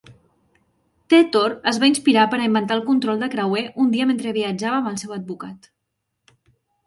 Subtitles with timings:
[1.13, 4.79] Teetor es va inspirar per a inventar el control de creuer un dia mentre viatjava
[4.79, 5.69] amb el seu advocat.